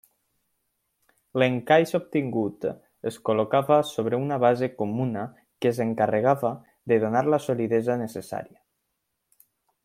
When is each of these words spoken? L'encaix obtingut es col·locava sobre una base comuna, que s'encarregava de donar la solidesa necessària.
L'encaix 1.41 1.91
obtingut 1.99 2.65
es 3.11 3.19
col·locava 3.29 3.77
sobre 3.91 4.21
una 4.23 4.39
base 4.45 4.71
comuna, 4.81 5.27
que 5.65 5.75
s'encarregava 5.81 6.53
de 6.93 6.99
donar 7.05 7.23
la 7.29 7.43
solidesa 7.51 8.01
necessària. 8.07 8.59